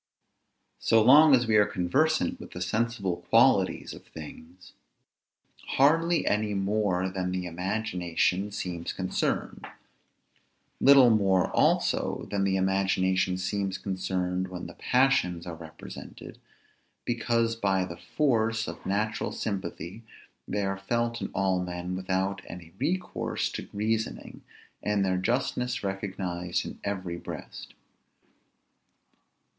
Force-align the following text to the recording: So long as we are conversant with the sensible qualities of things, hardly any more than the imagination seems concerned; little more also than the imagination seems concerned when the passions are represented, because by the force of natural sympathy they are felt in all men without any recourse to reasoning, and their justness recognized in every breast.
So 0.79 0.99
long 1.03 1.35
as 1.35 1.45
we 1.45 1.57
are 1.57 1.65
conversant 1.67 2.39
with 2.39 2.53
the 2.53 2.61
sensible 2.63 3.17
qualities 3.29 3.93
of 3.93 4.03
things, 4.07 4.73
hardly 5.77 6.25
any 6.25 6.55
more 6.55 7.07
than 7.07 7.29
the 7.31 7.45
imagination 7.45 8.49
seems 8.51 8.93
concerned; 8.93 9.67
little 10.79 11.11
more 11.11 11.51
also 11.51 12.27
than 12.31 12.45
the 12.45 12.55
imagination 12.57 13.37
seems 13.37 13.77
concerned 13.77 14.47
when 14.47 14.65
the 14.65 14.73
passions 14.73 15.45
are 15.45 15.53
represented, 15.53 16.39
because 17.05 17.55
by 17.55 17.85
the 17.85 17.97
force 17.97 18.67
of 18.67 18.83
natural 18.87 19.31
sympathy 19.31 20.01
they 20.47 20.63
are 20.65 20.79
felt 20.79 21.21
in 21.21 21.29
all 21.31 21.59
men 21.61 21.95
without 21.95 22.41
any 22.47 22.73
recourse 22.79 23.51
to 23.51 23.69
reasoning, 23.71 24.41
and 24.81 25.05
their 25.05 25.17
justness 25.17 25.83
recognized 25.83 26.65
in 26.65 26.79
every 26.83 27.17
breast. 27.17 27.75